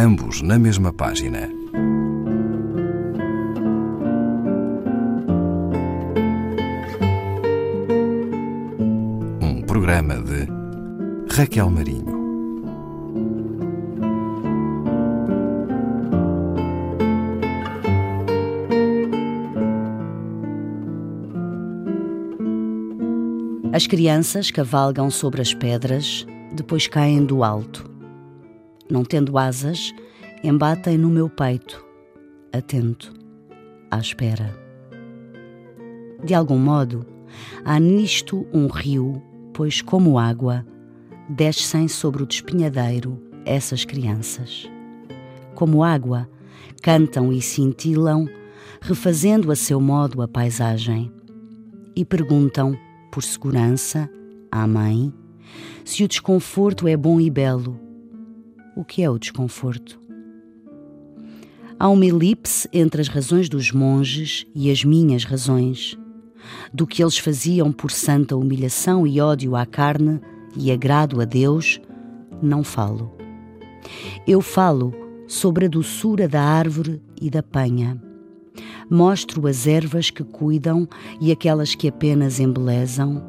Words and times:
ambos 0.00 0.40
na 0.40 0.58
mesma 0.58 0.94
página. 0.94 1.50
Um 9.42 9.60
programa 9.66 10.14
de 10.14 10.48
Raquel 11.30 11.68
Marinho. 11.68 12.18
As 23.74 23.86
crianças 23.86 24.50
cavalgam 24.50 25.10
sobre 25.10 25.42
as 25.42 25.52
pedras, 25.52 26.26
depois 26.54 26.86
caem 26.86 27.22
do 27.22 27.44
alto. 27.44 27.89
Não 28.90 29.04
tendo 29.04 29.38
asas, 29.38 29.94
embatem 30.42 30.98
no 30.98 31.08
meu 31.08 31.30
peito, 31.30 31.84
atento, 32.52 33.14
à 33.88 33.98
espera. 33.98 34.52
De 36.24 36.34
algum 36.34 36.58
modo, 36.58 37.06
há 37.64 37.78
nisto 37.78 38.46
um 38.52 38.66
rio, 38.66 39.22
pois, 39.54 39.80
como 39.80 40.18
água, 40.18 40.66
descem 41.28 41.86
sobre 41.86 42.22
o 42.22 42.26
despinhadeiro 42.26 43.22
essas 43.44 43.84
crianças. 43.84 44.68
Como 45.54 45.84
água, 45.84 46.28
cantam 46.82 47.32
e 47.32 47.40
cintilam, 47.40 48.28
refazendo 48.80 49.52
a 49.52 49.56
seu 49.56 49.80
modo 49.80 50.20
a 50.20 50.26
paisagem, 50.26 51.12
e 51.94 52.04
perguntam 52.04 52.76
por 53.12 53.22
segurança, 53.22 54.10
à 54.50 54.66
mãe, 54.66 55.12
se 55.84 56.02
o 56.02 56.08
desconforto 56.08 56.88
é 56.88 56.96
bom 56.96 57.20
e 57.20 57.30
belo. 57.30 57.89
O 58.76 58.84
que 58.84 59.02
é 59.02 59.10
o 59.10 59.18
desconforto? 59.18 60.00
Há 61.78 61.88
uma 61.88 62.04
elipse 62.04 62.68
entre 62.72 63.00
as 63.00 63.08
razões 63.08 63.48
dos 63.48 63.72
monges 63.72 64.46
e 64.54 64.70
as 64.70 64.84
minhas 64.84 65.24
razões. 65.24 65.98
Do 66.72 66.86
que 66.86 67.02
eles 67.02 67.18
faziam 67.18 67.72
por 67.72 67.90
santa 67.90 68.36
humilhação 68.36 69.06
e 69.06 69.20
ódio 69.20 69.56
à 69.56 69.66
carne 69.66 70.20
e 70.56 70.70
agrado 70.70 71.20
a 71.20 71.24
Deus, 71.24 71.80
não 72.42 72.62
falo. 72.62 73.14
Eu 74.26 74.40
falo 74.40 74.92
sobre 75.26 75.66
a 75.66 75.68
doçura 75.68 76.28
da 76.28 76.42
árvore 76.42 77.02
e 77.20 77.30
da 77.30 77.42
penha 77.42 78.00
Mostro 78.90 79.46
as 79.46 79.68
ervas 79.68 80.10
que 80.10 80.24
cuidam 80.24 80.88
e 81.20 81.30
aquelas 81.30 81.76
que 81.76 81.86
apenas 81.86 82.40
embelezam, 82.40 83.22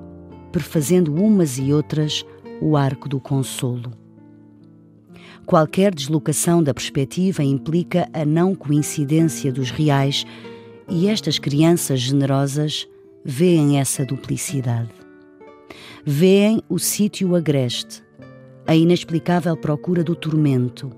perfazendo 0.52 1.14
umas 1.14 1.60
e 1.60 1.72
outras 1.72 2.26
o 2.60 2.76
arco 2.76 3.08
do 3.08 3.20
consolo. 3.20 3.92
Qualquer 5.46 5.94
deslocação 5.94 6.62
da 6.62 6.74
perspectiva 6.74 7.44
implica 7.44 8.08
a 8.14 8.26
não 8.26 8.56
coincidência 8.56 9.52
dos 9.52 9.72
reais 9.72 10.26
e 10.90 11.08
estas 11.08 11.40
crianças 11.40 12.00
generosas 12.00 12.88
veem 13.24 13.80
essa 13.80 14.06
duplicidade. 14.06 14.92
Veem 16.06 16.62
o 16.68 16.80
sítio 16.80 17.36
agreste, 17.36 18.04
a 18.68 18.76
inexplicável 18.76 19.56
procura 19.56 20.04
do 20.04 20.16
tormento, 20.16 20.92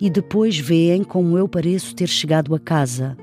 e 0.00 0.10
depois 0.10 0.58
veem 0.58 1.02
como 1.02 1.38
eu 1.38 1.48
pareço 1.48 1.94
ter 1.94 2.08
chegado 2.08 2.54
a 2.54 2.58
casa, 2.58 3.16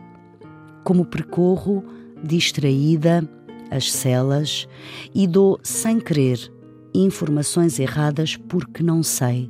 como 0.83 1.05
percorro, 1.05 1.83
distraída, 2.23 3.27
as 3.69 3.91
celas 3.91 4.67
e 5.13 5.25
dou, 5.27 5.59
sem 5.63 5.99
querer, 5.99 6.51
informações 6.93 7.79
erradas 7.79 8.35
porque 8.35 8.83
não 8.83 9.01
sei, 9.01 9.49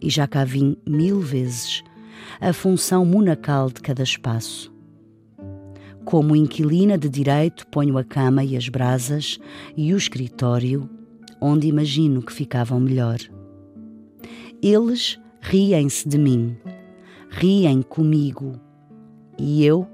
e 0.00 0.08
já 0.10 0.26
cá 0.26 0.44
vim 0.44 0.76
mil 0.86 1.20
vezes, 1.20 1.82
a 2.40 2.52
função 2.52 3.04
monacal 3.04 3.68
de 3.68 3.80
cada 3.80 4.02
espaço. 4.02 4.72
Como 6.04 6.34
inquilina 6.34 6.96
de 6.96 7.08
direito, 7.08 7.66
ponho 7.66 7.98
a 7.98 8.04
cama 8.04 8.42
e 8.42 8.56
as 8.56 8.68
brasas 8.68 9.38
e 9.76 9.92
o 9.92 9.96
escritório, 9.96 10.88
onde 11.40 11.66
imagino 11.66 12.22
que 12.22 12.32
ficavam 12.32 12.80
melhor. 12.80 13.18
Eles 14.62 15.18
riem-se 15.40 16.08
de 16.08 16.18
mim, 16.18 16.56
riem 17.30 17.82
comigo, 17.82 18.58
e 19.38 19.64
eu 19.64 19.86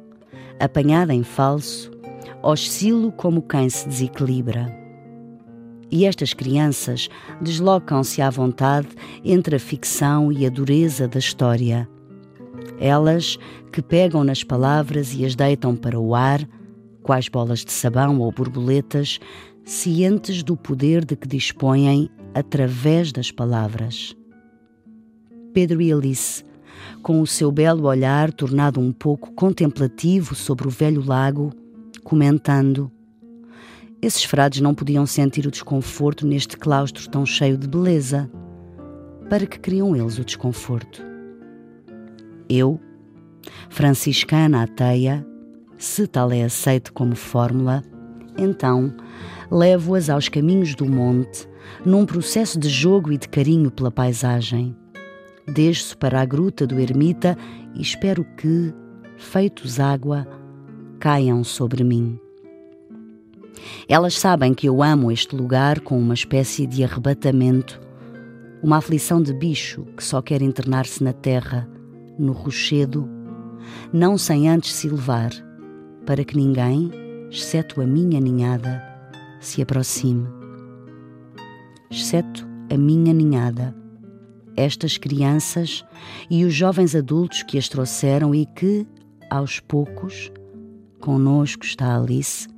apanhada 0.59 1.15
em 1.15 1.23
falso, 1.23 1.91
oscilo 2.43 3.13
como 3.13 3.43
quem 3.43 3.69
se 3.69 3.89
desequilibra. 3.89 4.86
E 5.91 6.05
estas 6.05 6.35
crianças 6.35 7.09
deslocam-se 7.41 8.21
à 8.21 8.29
vontade 8.29 8.89
entre 9.25 9.57
a 9.57 9.61
ficção 9.61 10.33
e 10.33 10.45
a 10.45 10.51
dureza 10.51 11.07
da 11.07 11.19
história. 11.19 11.89
Elas 12.79 13.39
que 13.73 13.81
pegam 13.81 14.25
nas 14.25 14.43
palavras 14.43 15.15
e 15.15 15.25
as 15.25 15.35
deitam 15.35 15.77
para 15.77 15.99
o 15.99 16.15
ar, 16.15 16.47
quais 17.03 17.29
bolas 17.29 17.65
de 17.65 17.73
sabão 17.73 18.19
ou 18.21 18.33
borboletas, 18.33 19.21
cientes 19.65 20.43
do 20.43 20.57
poder 20.57 21.05
de 21.05 21.17
que 21.17 21.29
dispõem 21.29 22.11
através 22.35 23.13
das 23.13 23.31
palavras. 23.31 24.17
Pedro 25.53 25.81
e 25.81 25.93
Alice 25.93 26.45
com 27.03 27.21
o 27.21 27.27
seu 27.27 27.51
belo 27.51 27.87
olhar 27.87 28.33
tornado 28.33 28.81
um 28.81 28.93
pouco 28.93 29.33
contemplativo 29.33 30.35
sobre 30.35 30.67
o 30.67 30.71
velho 30.71 31.05
lago, 31.05 31.53
comentando: 32.03 32.91
Esses 34.07 34.23
frades 34.23 34.61
não 34.61 34.73
podiam 34.73 35.05
sentir 35.05 35.49
o 35.49 35.51
desconforto 35.51 36.25
neste 36.25 36.57
claustro 36.57 37.11
tão 37.11 37.27
cheio 37.27 37.59
de 37.59 37.67
beleza. 37.67 38.31
Para 39.29 39.45
que 39.45 39.59
criam 39.59 39.97
eles 39.97 40.17
o 40.17 40.25
desconforto? 40.25 41.05
Eu, 42.49 42.79
franciscana 43.69 44.63
ateia, 44.63 45.27
se 45.77 46.07
tal 46.07 46.31
é 46.31 46.45
aceito 46.45 46.93
como 46.93 47.17
fórmula, 47.17 47.83
então 48.39 48.95
levo-as 49.51 50.09
aos 50.09 50.29
caminhos 50.29 50.77
do 50.77 50.87
monte, 50.87 51.49
num 51.85 52.07
processo 52.07 52.61
de 52.61 52.69
jogo 52.69 53.11
e 53.11 53.19
de 53.19 53.29
carinho 53.29 53.73
pela 53.73 53.91
paisagem 53.91 54.77
desço 55.49 55.99
para 55.99 56.21
a 56.21 56.25
gruta 56.25 56.65
do 56.65 56.79
ermita 56.79 57.37
e 57.75 57.83
espero 57.83 58.25
que, 58.37 58.73
feitos 59.17 59.81
água, 59.81 60.29
caiam 61.01 61.43
sobre 61.43 61.83
mim. 61.83 62.21
Elas 63.89 64.19
sabem 64.19 64.55
que 64.55 64.69
eu 64.69 64.83
amo 64.83 65.11
este 65.11 65.35
lugar 65.35 65.81
com 65.81 65.99
uma 65.99 66.15
espécie 66.15 66.67
de 66.67 66.83
arrebatamento, 66.85 67.81
uma 68.63 68.79
aflição 68.79 69.23
de 69.23 69.33
bicho 69.33 69.85
que 69.97 70.05
só 70.05 70.21
quer 70.23 70.43
internar-se 70.43 71.03
na 71.03 71.13
terra, 71.13 71.69
no 72.19 72.33
rochedo, 72.33 73.09
não 73.93 74.17
sem 74.17 74.49
antes 74.49 74.73
se 74.73 74.89
levar, 74.89 75.31
para 76.05 76.25
que 76.25 76.37
ninguém, 76.37 76.91
exceto 77.31 77.81
a 77.81 77.87
minha 77.87 78.21
ninhada, 78.21 78.83
se 79.41 79.61
aproxime. 79.61 80.27
Exceto 81.91 82.47
a 82.73 82.77
minha 82.77 83.13
ninhada 83.13 83.75
estas 84.57 84.97
crianças 84.97 85.85
e 86.31 86.45
os 86.45 86.55
jovens 86.55 86.95
adultos 86.95 87.43
que 87.43 87.59
as 87.59 87.69
trouxeram 87.69 88.35
e 88.35 88.47
que, 88.47 88.87
aos 89.31 89.61
poucos, 89.61 90.33
conosco 91.01 91.65
está 91.65 91.97
Alice, 91.97 92.49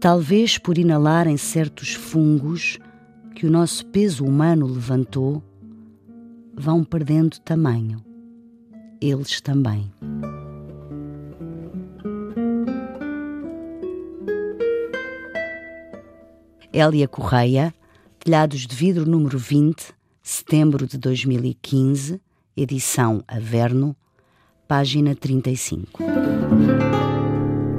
talvez 0.00 0.58
por 0.58 0.78
inalarem 0.78 1.36
certos 1.36 1.94
fungos 1.94 2.78
que 3.34 3.46
o 3.46 3.50
nosso 3.50 3.86
peso 3.86 4.24
humano 4.24 4.66
levantou, 4.66 5.42
vão 6.54 6.82
perdendo 6.84 7.38
tamanho. 7.40 8.04
Eles 9.00 9.40
também. 9.40 9.92
Hélia 16.72 17.08
Correia, 17.08 17.74
Telhados 18.18 18.66
de 18.66 18.74
Vidro 18.74 19.08
número 19.08 19.38
20, 19.38 19.94
setembro 20.22 20.86
de 20.86 20.98
2015, 20.98 22.20
edição 22.56 23.22
Averno, 23.26 23.96
página 24.66 25.14
35. 25.14 26.02